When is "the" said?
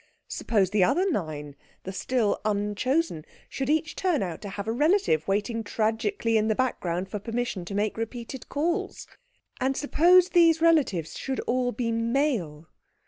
0.71-0.83, 1.83-1.91, 6.47-6.55